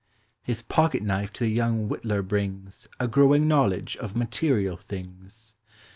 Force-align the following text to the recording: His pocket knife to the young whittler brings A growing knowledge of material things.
His 0.41 0.63
pocket 0.63 1.03
knife 1.03 1.31
to 1.33 1.43
the 1.43 1.51
young 1.51 1.87
whittler 1.87 2.23
brings 2.27 2.87
A 2.99 3.07
growing 3.07 3.47
knowledge 3.47 3.95
of 3.97 4.15
material 4.15 4.77
things. 4.77 5.53